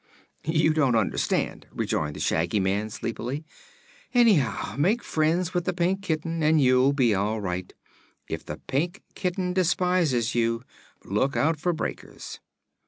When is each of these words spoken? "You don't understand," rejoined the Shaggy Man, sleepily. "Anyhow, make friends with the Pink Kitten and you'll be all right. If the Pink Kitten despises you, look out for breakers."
"You 0.47 0.73
don't 0.73 0.95
understand," 0.95 1.67
rejoined 1.71 2.15
the 2.15 2.19
Shaggy 2.19 2.59
Man, 2.59 2.89
sleepily. 2.89 3.45
"Anyhow, 4.15 4.75
make 4.75 5.03
friends 5.03 5.53
with 5.53 5.65
the 5.65 5.73
Pink 5.73 6.01
Kitten 6.01 6.41
and 6.41 6.59
you'll 6.59 6.91
be 6.91 7.13
all 7.13 7.39
right. 7.39 7.71
If 8.27 8.43
the 8.43 8.57
Pink 8.57 9.03
Kitten 9.13 9.53
despises 9.53 10.33
you, 10.33 10.63
look 11.05 11.37
out 11.37 11.59
for 11.59 11.71
breakers." 11.71 12.39